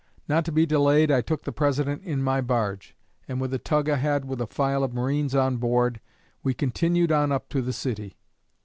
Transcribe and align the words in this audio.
Not 0.27 0.45
to 0.45 0.51
be 0.51 0.65
delayed, 0.65 1.11
I 1.11 1.21
took 1.21 1.43
the 1.43 1.51
President 1.51 2.01
in 2.01 2.23
my 2.23 2.41
barge, 2.41 2.95
and 3.27 3.39
with 3.39 3.53
a 3.53 3.59
tug 3.59 3.87
ahead 3.87 4.25
with 4.25 4.41
a 4.41 4.47
file 4.47 4.83
of 4.83 4.95
marines 4.95 5.35
on 5.35 5.57
board 5.57 5.99
we 6.41 6.55
continued 6.55 7.11
on 7.11 7.31
up 7.31 7.49
to 7.49 7.61
the 7.61 7.71
city. 7.71 8.17